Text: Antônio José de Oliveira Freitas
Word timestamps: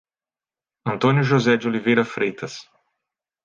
Antônio 0.83 1.21
José 1.23 1.55
de 1.57 1.67
Oliveira 1.67 2.03
Freitas 2.03 2.67